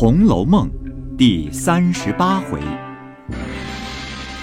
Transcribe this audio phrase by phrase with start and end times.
[0.00, 0.70] 红楼梦》
[1.16, 2.60] 第三十八回：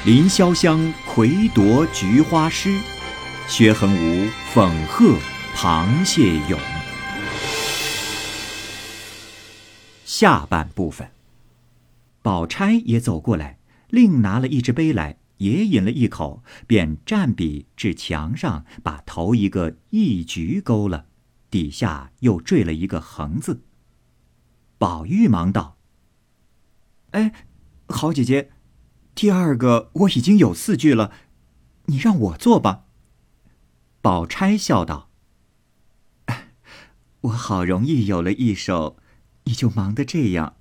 [0.06, 2.78] 林潇湘魁夺菊花诗，
[3.48, 5.18] 薛恒无讽贺
[5.56, 6.60] 螃蟹咏。
[10.04, 11.10] 下半部分，
[12.22, 13.58] 宝钗也走过来，
[13.90, 21.06] 另拿了一只杯来，也饮了一口，便蘸笔至墙上，把头一个“一菊”勾了，
[21.50, 23.62] 底下又缀了一个“横”字。
[24.78, 25.78] 宝玉忙道
[27.12, 27.34] ：“哎，
[27.88, 28.52] 好姐姐，
[29.14, 31.12] 第二个我已经有四句了，
[31.86, 32.86] 你让我做吧。”
[34.02, 35.10] 宝钗笑道
[37.22, 38.98] ：“我好容易有了一首。”
[39.48, 40.58] 你就忙得这样。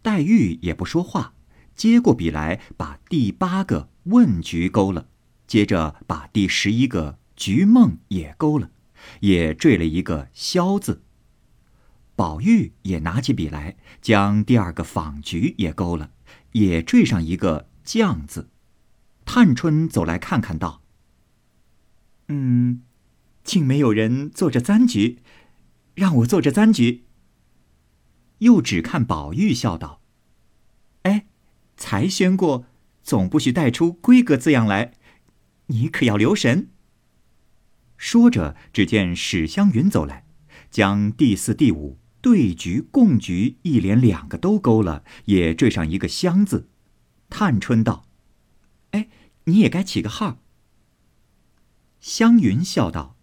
[0.00, 1.34] 黛玉也不说话，
[1.76, 5.08] 接过笔来，把第八个“问局”勾了，
[5.46, 8.70] 接着把第十一个“菊梦”也勾了，
[9.20, 11.02] 也缀了一个“萧”字。
[12.14, 16.12] 宝玉也拿起笔来，将第二个“访菊”也勾了，
[16.52, 18.50] 也缀上一个“将”字。
[19.24, 20.82] 探春走来看看，道
[22.28, 22.82] ：“嗯，
[23.42, 25.20] 竟没有人做这簪局，
[25.94, 27.04] 让我做这簪局。”
[28.38, 30.02] 又只看宝玉笑道
[31.02, 31.26] ：“哎，
[31.76, 32.66] 才宣过，
[33.02, 34.94] 总不许带出闺阁字样来，
[35.66, 36.68] 你可要留神。”
[37.96, 40.26] 说着，只见史湘云走来，
[40.70, 46.68] 将第四、第五对局、共局一连两个都勾了，也缀上一个“香”字。
[47.28, 48.06] 探春道
[48.92, 49.08] ：“哎，
[49.44, 50.38] 你也该起个号。”
[52.00, 53.16] 湘云笑道：“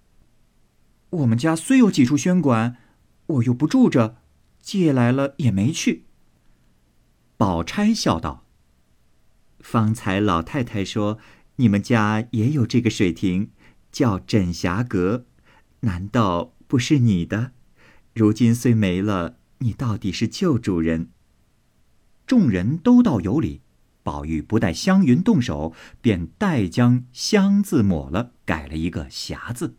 [1.09, 2.77] 我们家虽有几处轩馆，
[3.25, 4.17] 我又不住着。”
[4.61, 6.03] 借来了也没去。
[7.37, 8.45] 宝钗笑道
[9.61, 11.17] ：“方才老太太说
[11.55, 13.51] 你们家也有这个水亭，
[13.91, 15.25] 叫枕霞阁，
[15.79, 17.53] 难道不是你的？
[18.13, 21.09] 如今虽没了，你到底是旧主人。”
[22.27, 23.61] 众人都道有理，
[24.03, 29.77] 宝玉不待湘云动手，便代将“湘”字抹了，改了一个“霞”字。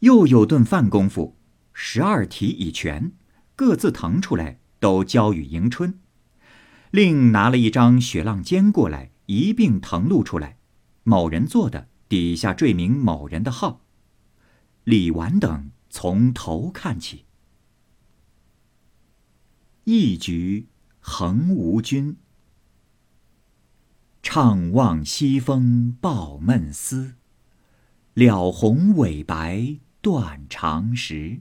[0.00, 1.36] 又有顿饭功夫，
[1.72, 3.12] 十二题已全。
[3.56, 5.98] 各自腾出来，都交与迎春。
[6.92, 10.58] 另拿了一张雪浪笺过来，一并誊录出来。
[11.02, 13.80] 某人做的，底下缀明某人的号。
[14.84, 17.24] 李纨等从头看起。
[19.84, 20.68] 一局
[21.00, 22.16] 横无君，
[24.22, 27.14] 怅望西风抱闷思，
[28.12, 31.40] 了红尾白断肠时。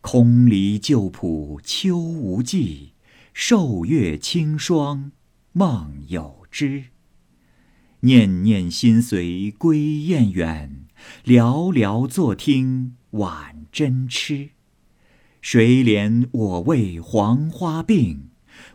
[0.00, 2.92] 空篱旧圃秋无际，
[3.32, 5.12] 瘦月清霜
[5.52, 6.84] 梦有之。
[8.00, 10.86] 念念心随归雁远，
[11.24, 14.50] 寥寥坐听晚针痴。
[15.40, 18.30] 谁怜我为黄花病，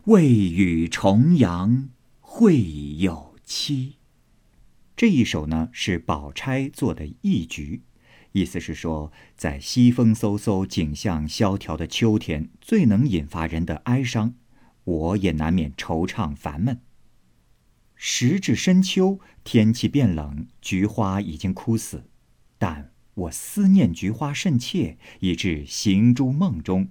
[0.05, 1.89] 未与重阳
[2.21, 2.61] 会
[2.97, 3.97] 有期。
[4.95, 7.81] 这一首呢，是宝钗做的一局。
[8.31, 14.35] 意思是说，在西风嗖嗖、景象萧条的秋天，最能引发人的哀伤，
[14.85, 16.79] 我也难免惆怅烦闷。
[17.95, 22.05] 时至深秋，天气变冷，菊花已经枯死，
[22.57, 26.89] 但我思念菊花甚切，以致行诸梦中。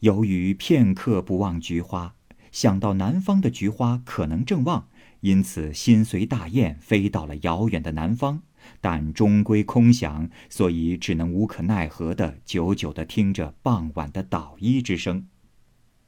[0.00, 2.14] 由于片刻不忘菊花，
[2.50, 4.88] 想到南方的菊花可能正旺，
[5.20, 8.42] 因此心随大雁飞到了遥远的南方。
[8.80, 15.26] 但终归空想，所以只能无可奈何的久久的听着傍晚的捣衣之声。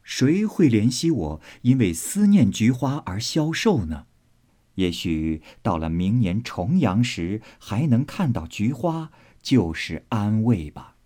[0.02, 4.06] 谁会怜惜我因为思念菊花而消瘦呢？
[4.80, 10.96] 也许到了明年重阳时，还能看到菊花，就是安慰吧。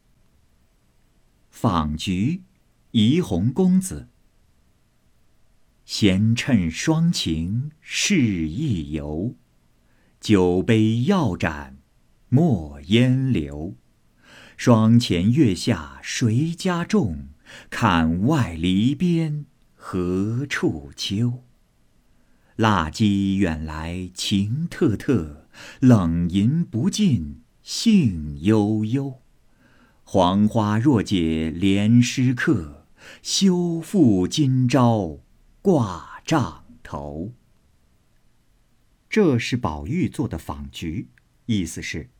[1.51, 2.45] 访菊，
[2.93, 4.09] 怡红公子。
[5.85, 9.35] 闲趁双晴试一游。
[10.21, 11.79] 酒杯药盏
[12.29, 13.75] 莫烟流，
[14.56, 17.29] 霜前月下谁家种？
[17.69, 21.43] 看外篱边何处秋？
[22.56, 25.49] 蜡鸡远来情特特，
[25.81, 29.21] 冷吟不尽兴悠悠。
[30.05, 32.87] 黄花若解怜诗客，
[33.23, 35.19] 休复今朝
[35.62, 37.33] 挂帐头。
[39.09, 41.09] 这是宝玉做的访局，
[41.47, 42.11] 意思是：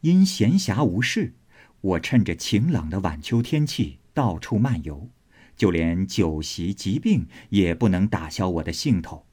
[0.00, 1.36] 因闲暇无事，
[1.80, 5.10] 我趁着晴朗的晚秋天气到处漫游，
[5.56, 9.26] 就连酒席疾病也不能打消我的兴头。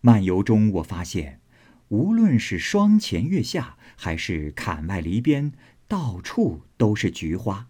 [0.00, 1.40] 漫游中，我发现，
[1.88, 5.52] 无论是霜前月下，还是槛外篱边，
[5.86, 7.68] 到处都是菊花。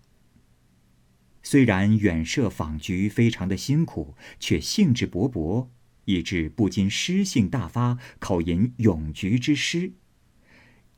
[1.42, 5.68] 虽然远涉访菊非常的辛苦，却兴致勃勃，
[6.04, 9.92] 以致不禁诗兴大发，口吟咏菊之诗。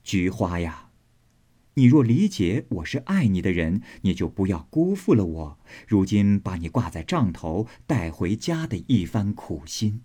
[0.02, 0.89] 菊花呀，
[1.74, 10.02] 你若理解我是爱你的人，你就不要辜负了我如今把你挂在帐头带回家的一番苦心。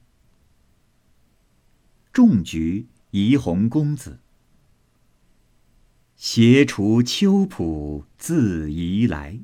[2.14, 4.20] 种菊，怡红公子。
[6.16, 9.40] 斜锄秋浦自移来。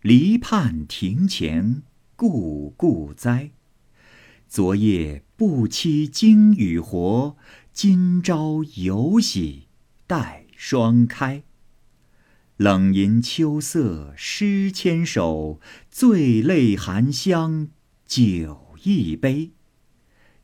[0.00, 1.82] 篱畔庭前
[2.16, 3.52] 故故栽，
[4.48, 7.36] 昨夜不期今与活，
[7.72, 9.68] 今朝有喜
[10.06, 11.42] 待双开。
[12.56, 17.68] 冷吟秋色诗千首，醉泪含香
[18.06, 19.50] 酒一杯。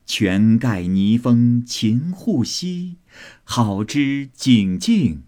[0.05, 2.97] 泉盖泥封秦户西，
[3.43, 5.23] 好知景静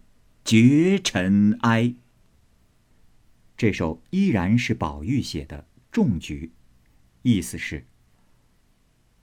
[0.46, 1.96] 绝尘埃。
[3.58, 5.62] 这首依然是宝玉写的
[5.92, 6.52] 《种菊》，
[7.24, 7.88] 意思是：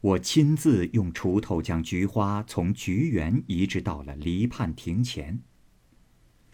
[0.00, 5.40] 我亲自用锄头将菊花从菊园移植到了篱畔庭前。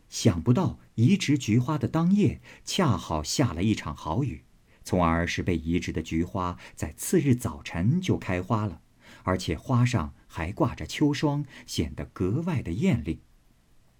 [0.09, 4.45] 想不到移植菊花的当夜，恰好下了一场好雨，
[4.85, 8.81] 从而使被移植的菊花在次日早晨就开花了，
[9.25, 13.21] 而且花上还挂着秋霜，显得格外的艳丽。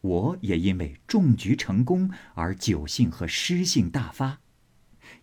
[0.01, 4.41] 我也因为种菊成功而酒兴和诗兴大发，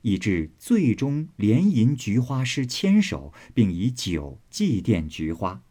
[0.02, 5.64] 以致最终连吟菊花诗千首，并以酒祭奠菊花。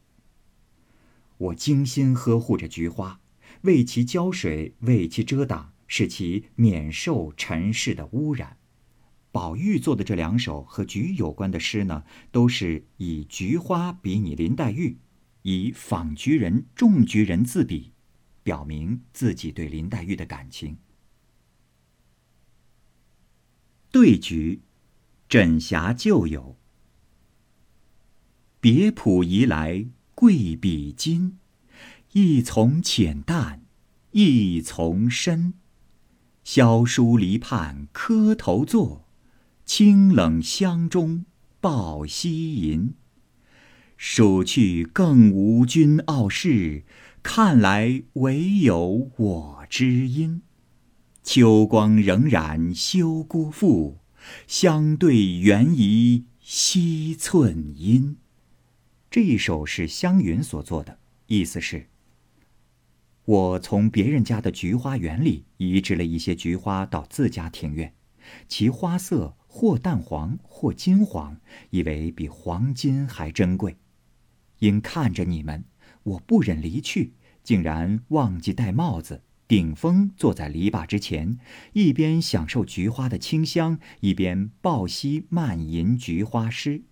[1.37, 3.20] 我精心呵护着菊花，
[3.62, 8.59] 为其浇水，为其遮挡，使其免受尘世的污染。
[9.31, 14.99] 宝玉做的这两首和菊有关的诗呢，都是以菊花比拟林黛玉，
[15.43, 17.93] 以访菊人、种菊人自比。
[18.44, 20.76] 表明自己对林黛玉的感情。
[23.93, 24.62] 对局，
[25.29, 26.59] 枕霞旧友。
[28.59, 29.87] 别浦移来
[30.17, 31.38] 贵比金，
[32.14, 33.62] 一从浅淡，
[34.11, 35.55] 一从深。
[36.44, 39.09] 萧疏篱畔磕头坐，
[39.64, 41.25] 清冷香中
[41.59, 42.93] 抱膝吟。
[43.97, 46.85] 数去更无君傲世。
[47.23, 50.43] 看来唯有我知音，
[51.23, 54.00] 秋光仍然休辜负，
[54.47, 58.19] 相对缘宜惜寸阴。
[59.09, 60.99] 这一首是湘云所作的，
[61.29, 61.88] 意思是：
[63.25, 67.95] 我从别人家的菊花园里移植了一些菊花到自家庭院，
[68.49, 71.37] 其花色或淡黄或金黄，
[71.71, 73.77] 以为比黄金还珍贵，
[74.59, 75.65] 因看着你们。
[76.03, 77.13] 我不忍离去，
[77.45, 81.39] 竟然忘记戴帽子，顶风坐在篱笆之前，
[81.75, 86.83] 一边享受菊花的清香，一边抱膝慢吟菊花诗。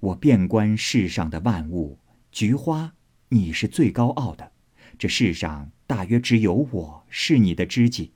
[0.00, 1.98] 我遍观世上的万物，
[2.32, 2.94] 菊花，
[3.28, 4.52] 你是最高傲的。
[4.98, 8.12] 这世上大约只有我是你的知己。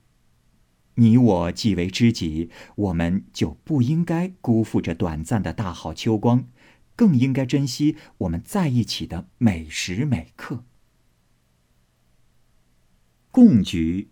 [0.95, 6.49] 你我既为知己，我们就不应该辜负这短暂的大好秋光。
[6.95, 10.63] 更应该珍惜我们在一起的每时每刻。
[13.31, 14.09] 共菊，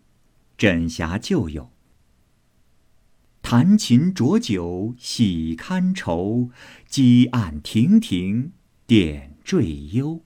[0.58, 1.72] 枕霞旧友。
[3.44, 6.50] 弹琴酌酒喜堪愁，
[6.88, 8.54] 积案亭亭
[8.88, 10.24] 点缀幽。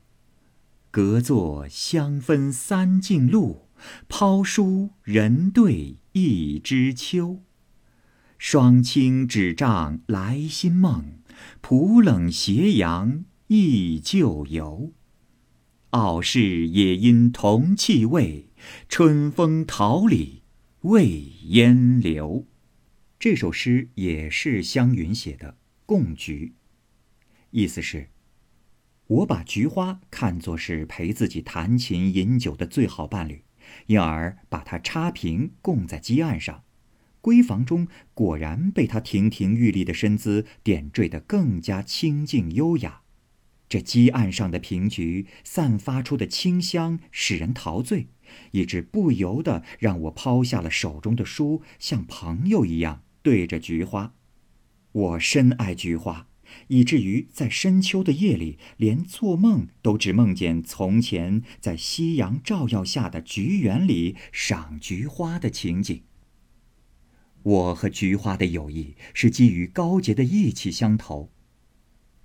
[0.95, 3.67] 隔座香分三径路，
[4.07, 7.43] 抛书人对一枝秋。
[8.37, 11.19] 霜清纸帐来新梦。
[11.59, 14.93] 浦冷斜阳忆旧游，
[15.89, 18.47] 傲世也因同气味，
[18.87, 20.43] 春风桃李
[20.83, 21.09] 未
[21.47, 22.47] 烟流。
[23.19, 25.49] 这首诗也是湘云写的
[25.85, 26.53] 《共菊》，
[27.51, 28.07] 意思是：
[29.07, 33.43] 我把菊花看作是陪自己弹琴饮酒的最好伴侣，
[33.85, 36.63] 因而把它插瓶供在基案上。
[37.21, 43.01] 闺房中果然被他亭亭玉立的身姿点缀得更加清静优雅。
[43.67, 48.07] 这基案上的瓶菊散发出的清香使人陶醉，
[48.51, 54.13] 以致不由得让我抛下了手中的书，像朋友一样对着菊花。
[54.91, 56.27] 我深爱菊花，
[56.67, 66.03] 以至于在深秋的夜里，连做梦都只梦见从前在夕阳照耀下的菊园里赏菊花的情景。
[67.43, 71.29] 我和菊花的友谊是基于高洁的义气相投，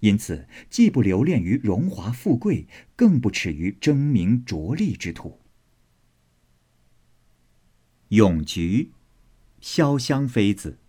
[0.00, 5.38] 因此既不留恋于荣华富贵，更不耻于争名逐利之徒。
[8.08, 8.90] 咏菊，
[9.62, 10.79] 潇湘妃子。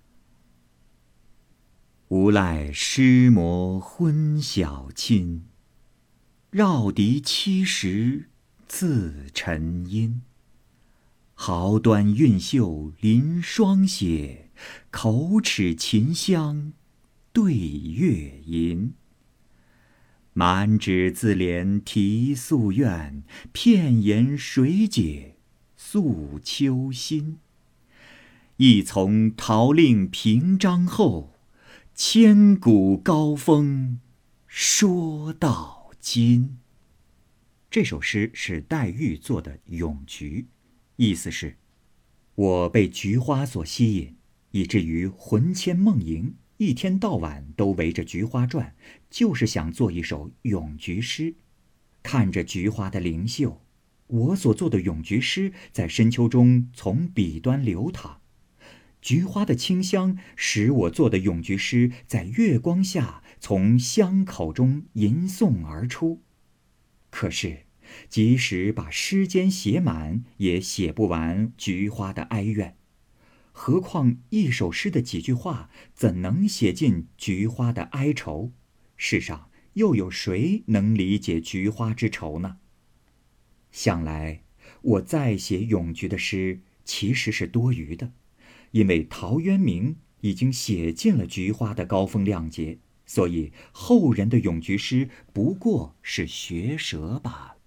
[2.11, 5.45] 无赖诗魔昏晓亲，
[6.49, 8.25] 绕笛七十
[8.67, 10.21] 自沉吟。
[11.33, 14.49] 毫端韵秀临霜写，
[14.89, 16.73] 口齿琴香
[17.31, 18.91] 对月吟。
[20.33, 25.37] 满纸自怜题素怨，片言谁解
[25.77, 27.37] 诉秋心？
[28.57, 31.37] 一从陶令平章后。
[31.93, 33.99] 千古高峰
[34.47, 36.57] 说到今。
[37.69, 40.47] 这首诗是黛玉做的《咏菊》，
[40.95, 41.57] 意思是：
[42.33, 44.15] 我被菊花所吸引，
[44.51, 48.73] 以至于魂牵梦萦，一天到晚都围着菊花转，
[49.09, 51.35] 就是想做一首咏菊诗。
[52.01, 53.61] 看着菊花的灵秀，
[54.07, 58.20] 我所做的咏菊诗在深秋中从笔端流淌。
[59.01, 66.21] 菊花的清香使我做的咏菊诗在月光下从香口中吟诵而出，
[67.09, 67.65] 可是，
[68.07, 72.77] 即使把诗笺写满，也写不完菊花的哀怨。
[73.51, 78.51] 何况一首诗的几句话，怎能写尽菊花的哀愁？
[78.95, 82.57] 世上又有谁能理解菊花之愁呢？
[83.71, 84.43] 想来，
[84.83, 88.13] 我再写咏菊的诗，其实是多余的。
[88.71, 97.57] 因为陶渊明已经写尽了菊花的高风亮节，所以后人的咏菊诗不过是学舌罢了。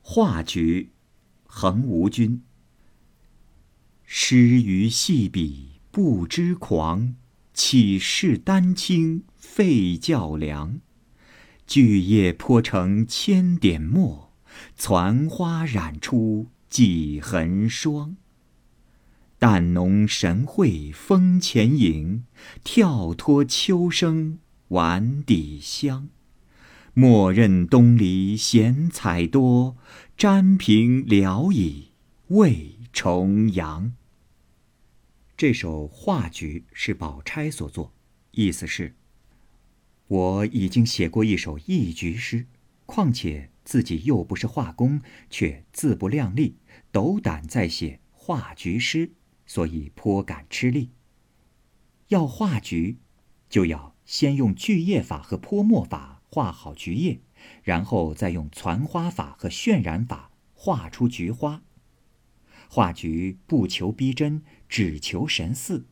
[0.00, 0.90] 画菊，
[1.44, 2.42] 横无君。
[4.04, 7.14] 诗于细笔不知狂，
[7.54, 10.80] 岂是丹青费较量？
[11.66, 14.32] 巨叶泼成千点墨，
[14.74, 18.16] 攒花染出几痕霜。
[19.42, 22.22] 淡浓神会风前影，
[22.62, 26.10] 跳脱秋声碗底香。
[26.94, 29.76] 莫认东篱闲采多，
[30.16, 31.88] 沾平聊以
[32.28, 33.94] 慰重阳。
[35.36, 37.92] 这首画菊是宝钗所作，
[38.30, 38.94] 意思是：
[40.06, 42.46] 我已经写过一首一菊诗，
[42.86, 46.58] 况且自己又不是画工，却自不量力，
[46.92, 49.10] 斗胆再写画菊诗。
[49.52, 50.92] 所以颇感吃力。
[52.08, 52.96] 要画菊，
[53.50, 57.20] 就要先用锯叶法和泼墨法画好菊叶，
[57.62, 61.62] 然后再用攒花法和渲染法画出菊花。
[62.70, 65.84] 画菊不求逼真，只求神似，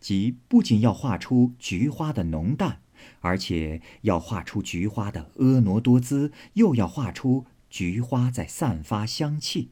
[0.00, 2.82] 即不仅要画出菊花的浓淡，
[3.20, 9.70] 而且要画出菊花的婀娜多姿，又要画出菊花在散发香气。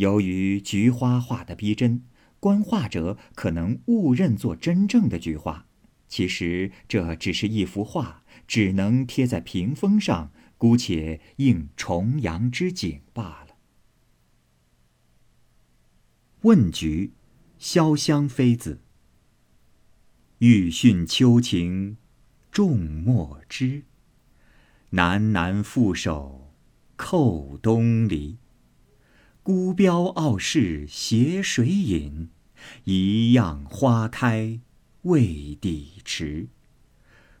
[0.00, 2.02] 由于菊花画的逼真，
[2.40, 5.66] 观画者可能误认作真正的菊花，
[6.08, 13.56] 其实这只是一幅画，只能贴在屏风上，姑且应重阳之景罢了。
[16.44, 17.12] 问菊，
[17.60, 18.80] 潇湘妃子。
[20.38, 21.98] 欲讯秋情，
[22.50, 23.82] 众莫知。
[24.92, 26.54] 喃喃负手，
[26.96, 28.38] 扣东篱。
[29.50, 32.28] 孤标傲世携谁饮？
[32.84, 34.60] 一样花开
[35.02, 36.46] 未抵迟。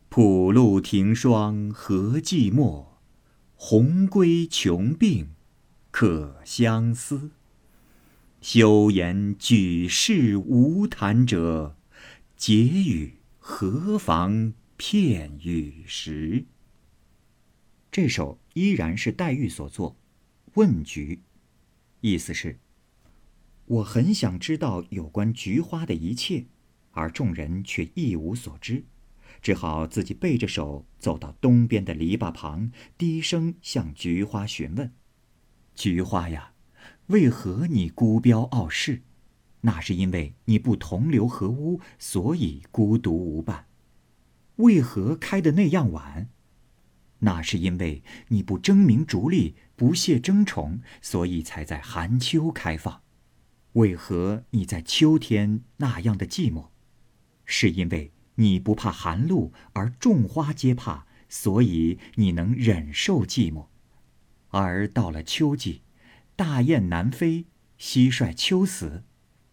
[0.08, 2.86] 浦路庭霜何寂寞？
[3.54, 5.28] 鸿归穷病
[5.92, 7.30] 可相思。
[8.40, 11.76] 休言举世无谈者，
[12.36, 16.44] 解语何妨片语时。
[17.92, 19.92] 这首依然是黛玉所作，
[20.54, 21.20] 《问菊》。
[22.00, 22.58] 意思是，
[23.66, 26.46] 我很想知道有关菊花的一切，
[26.92, 28.84] 而众人却一无所知，
[29.42, 34.90] 只好自己背着手走到东边的篱笆旁，低声向菊花询问
[35.76, 36.52] ：“菊花呀，
[37.08, 39.02] 为何你孤标傲世？
[39.60, 43.66] 那是因为你不同流合污，所以孤独无伴。
[44.56, 46.30] 为何开的那样晚？”
[47.20, 53.02] 那是因为你不争名逐利，不屑争宠，所以才在寒秋开放。
[53.74, 56.68] 为何你在秋天那样的寂寞？
[57.44, 63.66] 是因为你不怕寒露，而众花皆怕，所以你能忍受寂寞。
[64.48, 65.82] 而到了秋季，
[66.34, 67.46] 大雁南飞，
[67.78, 69.04] 蟋蟀秋死。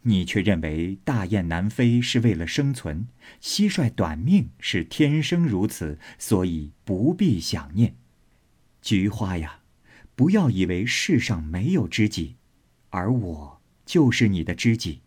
[0.07, 3.09] 你却认为大雁南飞是为了生存，
[3.41, 7.97] 蟋蟀短命是天生如此，所以不必想念。
[8.81, 9.59] 菊花呀，
[10.15, 12.37] 不要以为世上没有知己，
[12.91, 15.01] 而我就是你的知己。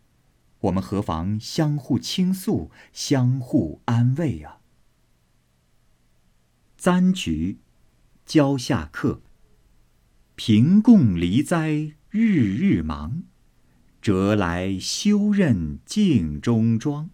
[0.61, 4.61] 我们何妨相互倾诉，相互安慰啊？
[6.77, 7.59] 簪菊，
[8.27, 9.23] 蕉下客。
[10.35, 13.23] 平共离哉，日日忙。
[14.01, 17.11] 折来休任镜中妆。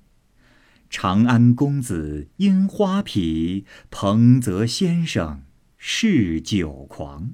[0.88, 5.42] 长安公子樱花陂，彭泽先生
[5.76, 7.32] 嗜酒狂。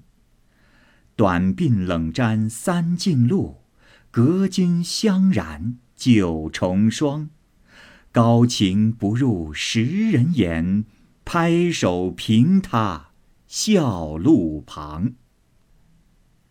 [1.15, 3.63] 短鬓冷沾三径露，
[4.11, 7.29] 隔金香染九重霜。
[8.11, 10.85] 高情不入识人言，
[11.25, 13.11] 拍手平他
[13.47, 15.13] 笑路旁。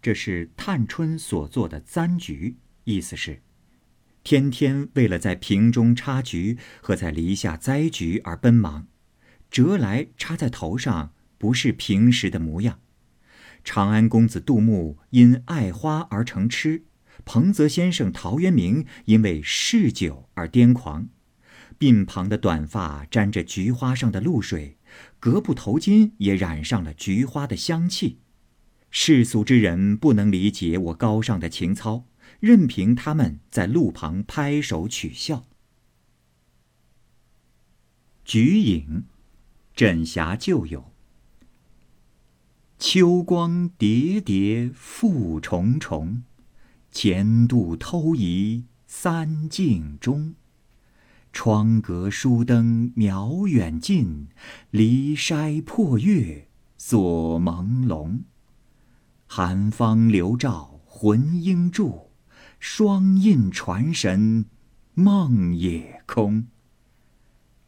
[0.01, 3.41] 这是探春所作的簪菊，意思是，
[4.23, 8.87] 天天为了在瓶中插菊和在篱下栽菊而奔忙，
[9.49, 12.79] 折来插在头上，不是平时的模样。
[13.63, 16.85] 长安公子杜牧因爱花而成痴，
[17.23, 21.09] 彭泽先生陶渊明因为嗜酒而癫狂。
[21.79, 24.77] 鬓旁的短发沾着菊花上的露水，
[25.19, 28.19] 革布头巾也染上了菊花的香气。
[28.89, 32.05] 世俗之人不能理解我高尚的情操，
[32.41, 35.45] 任凭他们在路旁拍手取笑。
[38.25, 39.05] 菊影，
[39.75, 40.91] 枕霞旧友。
[42.79, 46.23] 秋光叠叠复重重，
[46.91, 50.33] 前度偷移三径中。
[51.31, 54.27] 窗隔疏灯渺远近，
[54.71, 58.21] 篱筛破月锁朦胧。
[59.27, 62.10] 寒芳留照魂应住，
[62.63, 64.45] 霜印传神
[64.93, 66.45] 梦也空。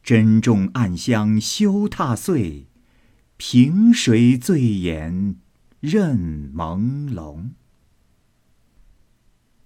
[0.04, 2.68] 珍重暗香休踏碎，
[3.36, 5.38] 凭谁醉眼
[5.80, 7.50] 任朦胧？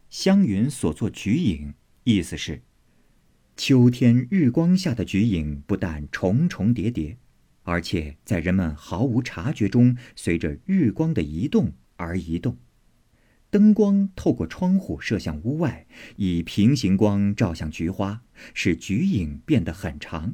[0.09, 1.73] 湘云所作菊影，
[2.05, 2.63] 意思是：
[3.57, 7.17] 秋天日光下的菊影不但重重叠叠，
[7.63, 11.73] 而且在人们毫无察觉中，随着日光的移动。
[11.99, 12.55] 而移动，
[13.49, 18.21] 灯光透过窗户射向屋外，以平行光照向菊花，
[18.53, 20.33] 使菊影变得很长；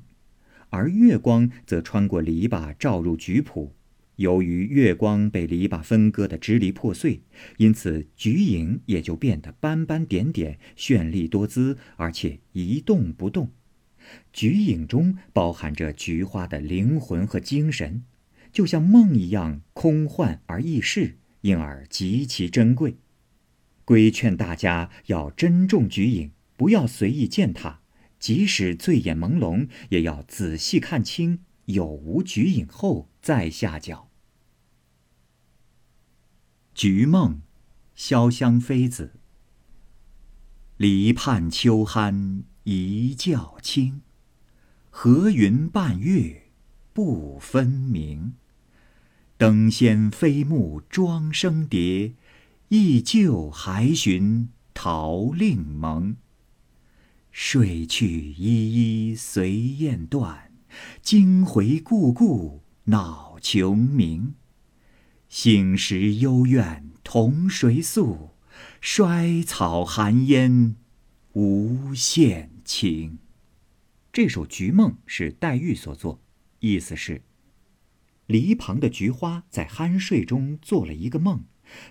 [0.70, 3.70] 而月光则穿过篱笆照入菊圃。
[4.16, 7.22] 由于月光被篱笆分割的支离破碎，
[7.58, 13.52] 因此菊影也就变得斑斑点点、绚丽多姿，而且一动不动。
[14.32, 18.04] 菊影中包含着菊花的灵魂和精神，
[18.52, 21.18] 就像梦一样空幻而易逝。
[21.42, 22.96] 因而极其珍贵，
[23.86, 27.82] 规劝大家要珍重菊影，不要随意践踏。
[28.20, 34.10] 即使醉眼朦胧，也要仔细看清有无菊影后再下脚。
[36.74, 37.42] 菊梦，
[37.98, 39.14] 潇湘妃子。
[40.78, 44.02] 篱畔秋酣一觉清，
[44.90, 46.44] 和云伴月
[46.94, 48.36] 不分明。
[49.38, 52.14] 登仙飞木庄生蝶，
[52.76, 56.18] 忆旧还寻桃令盟。
[57.30, 60.52] 睡去依依随雁断，
[61.00, 64.34] 惊回故故恼穷鸣。
[65.30, 68.32] 醒时幽怨同谁诉？
[68.82, 70.76] 衰草寒烟
[71.34, 73.20] 无限情。
[74.12, 76.20] 这首《菊梦》是黛玉所作，
[76.62, 77.22] 意思是。
[78.26, 81.44] 篱旁的菊花在酣睡中做了一个梦，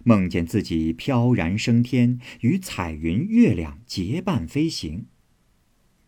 [0.05, 5.07] 梦见自己飘然升天，与彩云、月亮结伴飞行。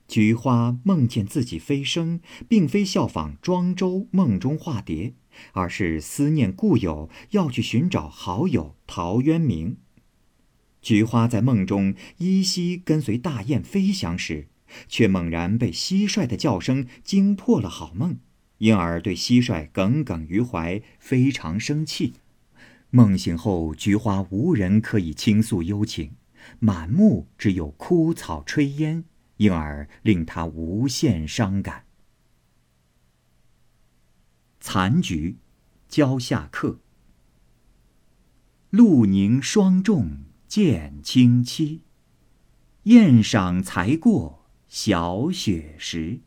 [0.06, 5.14] 菊花梦见自己飞升，并非效仿庄周梦中化蝶，
[5.52, 9.78] 而是思念故友，要去寻找好友陶渊明。
[10.82, 14.48] 菊花在梦中依稀跟随大雁飞翔时，
[14.86, 18.18] 却猛然被蟋蟀的叫声惊破了好梦。
[18.58, 22.14] 因而对蟋蟀耿耿于怀，非常生气。
[22.94, 26.14] 梦醒后，菊花无人可以倾诉幽情，
[26.60, 29.02] 满目只有枯草炊烟，
[29.38, 31.86] 因而令他无限伤感。
[34.60, 35.38] 残菊，
[35.88, 36.78] 蕉下客。
[38.70, 41.80] 露凝霜重见清凄，
[42.84, 46.20] 宴赏才过小雪时。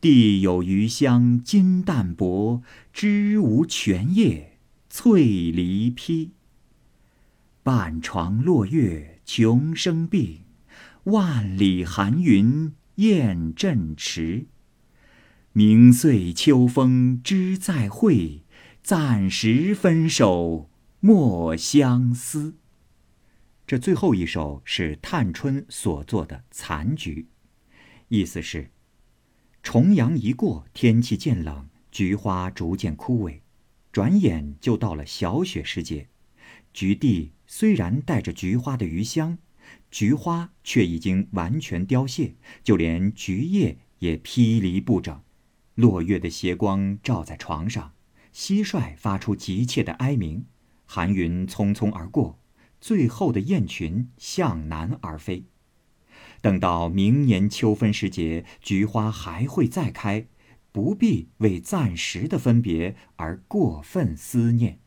[0.00, 2.62] 地有余香金淡薄，
[2.94, 4.55] 枝无全叶
[4.98, 6.32] 翠梨披。
[7.62, 10.44] 半床落月穷生病，
[11.04, 14.46] 万里寒云雁阵迟。
[15.52, 18.44] 明岁秋风知再会，
[18.82, 22.54] 暂时分手莫相思。
[23.66, 27.28] 这最后一首是探春所作的残菊，
[28.08, 28.70] 意思是：
[29.62, 33.40] 重阳一过，天气渐冷，菊花逐渐枯萎，
[33.96, 36.08] 转眼就到了小雪时节。
[36.74, 39.38] 菊地虽然带着菊花的余香，
[39.90, 45.18] 菊花却已经完全凋谢，就连菊叶也披离不整。
[45.76, 47.94] 落月的斜光照在床上，
[48.34, 50.44] 蟋蟀发出急切的哀鸣，
[50.84, 52.38] 寒云匆匆而过。
[52.78, 55.46] 最后的雁群向南而飞，
[56.42, 60.26] 等到明年秋分时节，菊花还会再开，
[60.76, 64.78] 不必为暂时的分别而过分思念。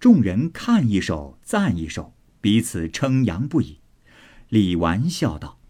[0.00, 3.78] 众人看一首，赞一首，彼此称扬不已。
[4.48, 5.60] 李纨笑道：“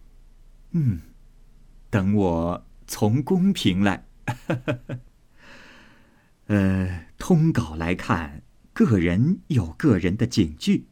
[0.73, 1.03] 嗯，
[1.91, 4.07] 等我从宫评来。
[6.49, 10.87] 呃，通稿来看。”个人有个人的警句。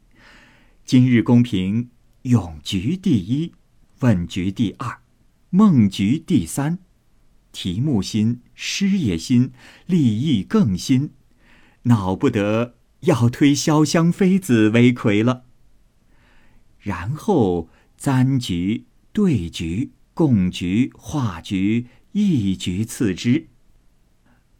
[0.85, 1.89] 今日公平，
[2.25, 3.55] 咏菊第一，
[4.01, 5.00] 问菊第二，
[5.51, 6.79] 梦菊第三。
[7.53, 9.53] 题目新，诗也新，
[9.87, 11.11] 立意更新，
[11.83, 15.45] 恼不得要推潇湘妃子为魁了。
[16.79, 23.49] 然后簪菊、对菊、贡菊、画菊，一菊次之。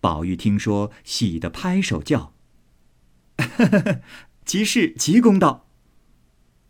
[0.01, 2.33] 宝玉听说，喜得拍手叫。
[3.37, 4.01] 呵呵呵，
[4.45, 5.69] 即是急公道。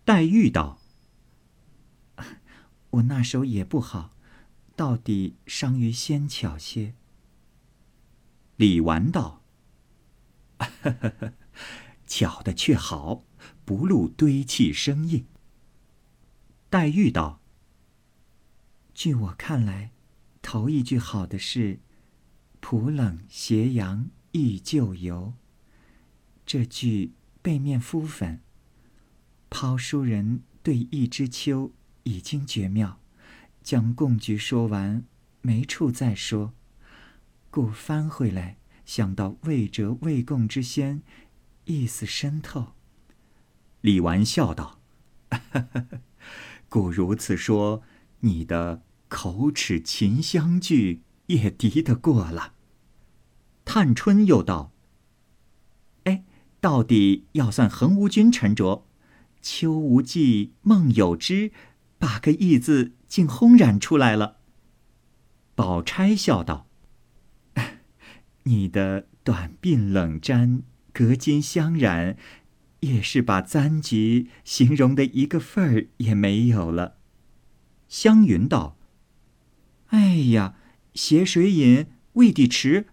[0.04, 0.78] 黛玉道
[2.90, 4.16] ：“我那首也不好，
[4.76, 6.94] 到底伤于先巧些。”
[8.56, 9.42] 李纨道：“，
[12.06, 13.24] 巧的却好，
[13.64, 15.24] 不露堆砌生硬。”
[16.68, 17.40] 黛玉道
[18.92, 19.92] ：“据我看来，
[20.42, 21.80] 头一句好的是
[22.60, 25.34] ‘普冷斜阳忆旧游’。”
[26.44, 28.40] 这句背面敷粉，
[29.48, 31.72] 抛书人对一枝秋
[32.04, 32.98] 已经绝妙，
[33.62, 35.04] 将贡菊说完，
[35.42, 36.52] 没处再说，
[37.50, 41.02] 故翻回来想到未折未贡之先，
[41.64, 42.74] 意思深透。
[43.80, 44.80] 李纨笑道
[46.68, 47.82] ：“故如此说，
[48.20, 52.54] 你的口齿琴香句也敌得过了。”
[53.64, 54.72] 探春又道。
[56.04, 56.24] 哎
[56.60, 58.86] 到底要算横无君沉着，
[59.40, 61.52] 秋无忌，梦有之，
[62.00, 64.38] 把个意字竟轰然出来了。
[65.54, 66.66] 宝钗笑道
[68.44, 70.62] ：“你的短鬓冷沾，
[70.94, 72.16] 隔金香染，
[72.80, 76.96] 也是把簪菊形容的一个份儿也没有了。”
[77.86, 78.78] 湘云道
[79.88, 80.56] ：“哎呀，
[80.94, 82.86] 斜水饮，未抵迟，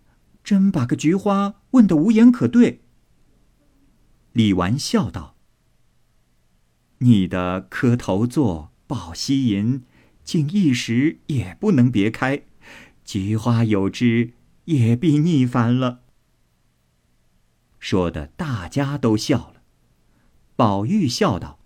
[0.43, 2.81] 真把个菊花问得无言可对。”
[4.33, 5.37] 李纨笑道
[6.99, 9.83] ：“你的磕头作、抱膝吟，
[10.23, 12.43] 竟一时也不能别开。
[13.03, 14.31] 菊花有之，
[14.65, 16.01] 也必逆烦了。”
[17.79, 19.61] 说的大家都笑了。
[20.55, 21.59] 宝玉笑道：“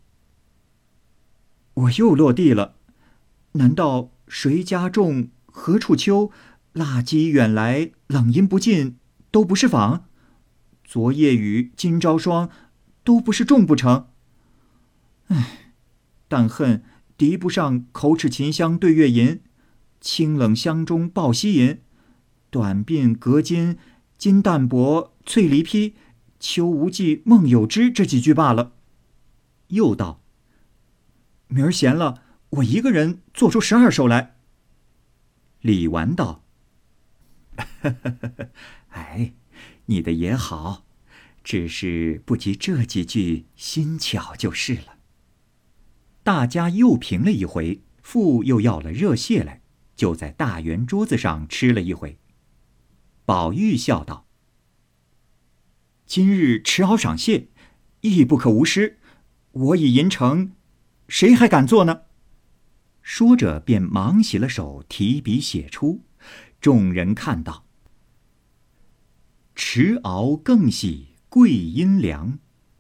[1.74, 2.76] 我又落地了。
[3.54, 6.32] 难道谁家种何处秋？
[6.74, 8.98] 蜡鸡远来，冷阴不尽，
[9.32, 10.06] 都不是仿？”
[10.84, 12.50] 昨夜雨，今朝霜，
[13.04, 14.08] 都不是种不成？
[15.28, 15.74] 唉，
[16.28, 16.84] 但恨
[17.22, 19.42] 敌不上口齿琴香对月吟，
[20.00, 21.80] 清冷香中抱膝吟，
[22.50, 23.78] 短鬓隔金，
[24.18, 25.94] 金淡泊翠梨披，
[26.40, 28.74] 秋无忌梦有之这几句罢了。
[29.68, 30.24] 又道：
[31.48, 34.38] 明儿闲了，我一个人做出十二首来。
[35.60, 36.44] 李纨道：
[38.90, 39.34] 哎。
[39.86, 40.86] 你的也好，
[41.44, 44.91] 只是不及这几句新巧就是了。
[46.24, 49.62] 大家又评了一回，父又要了热蟹来，
[49.96, 52.20] 就在大圆桌子上吃了一回。
[53.26, 54.28] 宝玉笑道
[56.06, 57.48] ：“今日吃好赏蟹，
[58.02, 59.00] 亦不可无失。
[59.52, 60.52] 我已吟成，
[61.08, 62.02] 谁还敢做呢？”
[63.02, 66.02] 说着，便忙洗了手，提笔写出。
[66.60, 67.66] 众人看到。
[69.56, 72.38] 迟熬更喜桂阴凉，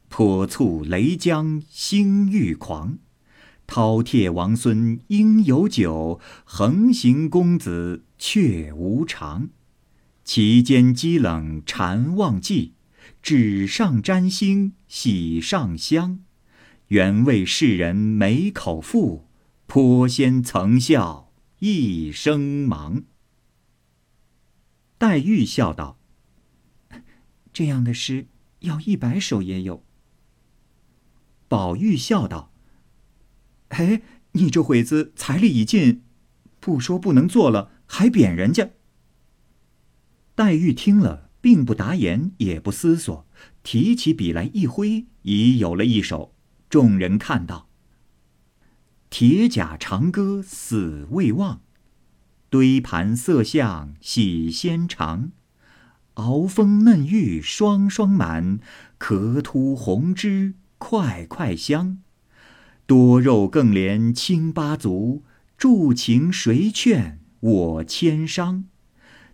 [0.09, 2.99] 颇促雷浆星欲狂。
[3.71, 9.47] 饕餮王孙应有酒，横行公子却无常。
[10.25, 12.73] 其间积冷禅忘记，
[13.21, 16.19] 纸上沾星喜上香。
[16.87, 19.29] 原为世人没口腹，
[19.67, 23.03] 颇先曾笑一声忙。
[24.97, 25.97] 黛玉笑道。
[27.53, 28.27] 这样的诗
[28.59, 29.85] 要一百首也有。
[31.47, 32.50] 宝玉笑道
[33.71, 34.01] ：“哎，
[34.33, 36.03] 你这会子财力已尽，
[36.59, 38.69] 不说不能做了，还贬人家。”
[40.35, 43.27] 黛玉听了，并不答言，也不思索，
[43.63, 46.33] 提起笔来一挥，已有了一首。
[46.69, 47.67] 众人看到
[49.11, 51.61] ：“铁甲长歌死未忘，
[52.49, 55.31] 堆盘色相喜先尝。
[56.15, 58.59] 熬蜂嫩玉双双满，
[58.97, 62.01] 壳凸红枝快快香。
[62.91, 65.23] 多肉更怜青八足，
[65.57, 68.65] 助情谁劝我千伤？”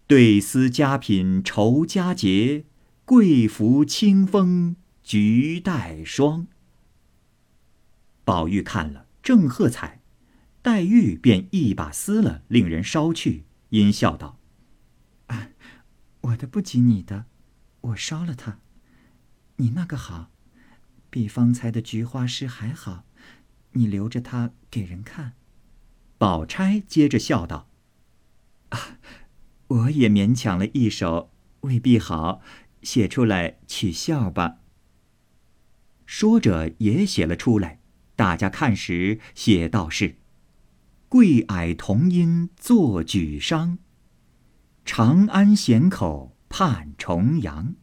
[0.05, 2.65] 对思佳品愁佳节，
[3.03, 6.45] 贵服清风菊带霜。
[8.23, 10.01] 宝玉看了，正喝彩，
[10.61, 14.37] 黛玉便一把撕了，令人捎去，阴笑道
[15.33, 15.49] ：“啊，
[16.21, 17.25] 我的不及你的，
[17.81, 18.59] 我烧了它。
[19.55, 20.29] 你那个好，
[21.09, 23.03] 比方才的菊花诗还好，
[23.71, 25.34] 你留着它给人看。”
[26.17, 27.69] 宝钗接着笑道
[28.69, 28.99] ：“啊。”
[29.67, 32.39] 我也勉强了一首，未必好，
[32.84, 34.60] 写出来取笑吧。
[36.06, 37.82] 说着也写了出来，
[38.15, 40.19] 大家看时写道是
[41.10, 43.80] ：“贵矮同音作举觞，
[44.86, 47.75] 长安险口盼重阳。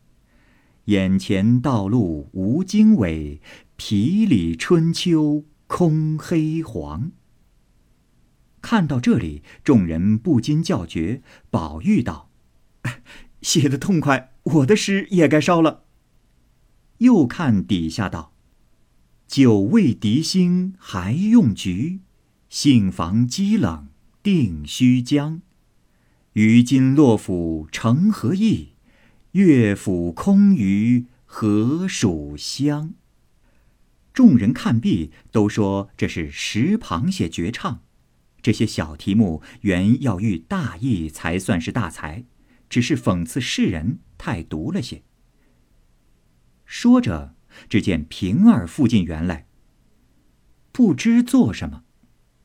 [0.86, 3.42] 眼前道路无经纬，
[3.76, 7.12] 皮里春秋空黑黄。”
[8.62, 11.22] 看到这里，众人不禁叫绝。
[11.50, 12.30] 宝玉道
[13.42, 15.84] ：“写的痛快，我的诗也该烧了。”
[16.98, 18.32] 又看底下道
[19.28, 22.00] ：“久未敌星还用菊，
[22.48, 23.88] 杏房积冷
[24.22, 25.42] 定须将。
[26.32, 28.70] 于今落府成何意？
[29.32, 32.94] 乐府空余何属乡？”
[34.14, 37.82] 众人看毕，都说这是石螃蟹绝唱。
[38.40, 42.24] 这些小题目原要寓大义才算是大才，
[42.70, 45.02] 只是讽刺世人太毒了些。
[46.64, 47.34] 说着，
[47.68, 49.46] 只见平儿附近园来，
[50.70, 51.82] 不知做什么，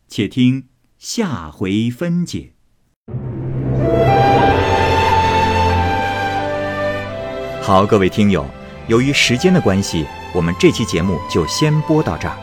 [0.07, 2.53] 且听下回分解。
[7.61, 8.49] 好，各位听友，
[8.87, 12.35] 由于时间的关系，我们这期节目就先播到这儿。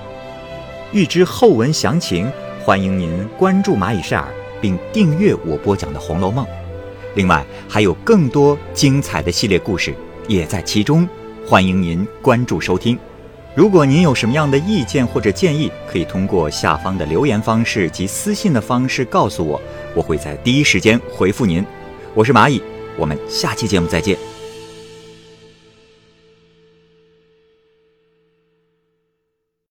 [0.92, 2.31] 欲知后文详情。
[2.64, 4.27] 欢迎您关注蚂蚁晒尔，
[4.61, 6.44] 并订阅我播讲的《红楼梦》。
[7.14, 9.94] 另外，还有更多精彩的系列故事
[10.27, 11.09] 也在其中，
[11.46, 12.99] 欢迎您关注收听。
[13.55, 19.62] 如果您有什么样的意见或者建议，可以通过下方的留言方式及私信的方式告诉我，
[19.94, 21.64] 我会在第一时间回复您。
[22.14, 22.61] 我是蚂蚁，
[22.99, 24.36] 我们下期节目再见。